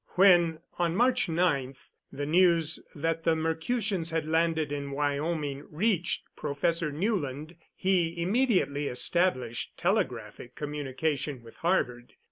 [0.15, 1.75] When, on March 9,
[2.11, 9.77] the news that the Mercutians had landed in Wyoming reached Professor Newland, he immediately established
[9.77, 12.15] telegraphic communication with Harvard.